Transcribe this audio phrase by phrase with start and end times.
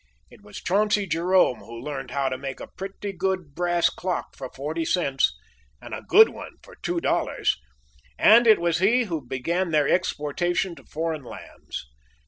[0.31, 4.49] It was Chauncey Jerome who learned how to make a pretty good brass clock for
[4.49, 5.37] forty cents,
[5.79, 7.55] and a good one for two dollars;
[8.17, 11.85] and it was he who began their exportation to foreign lands.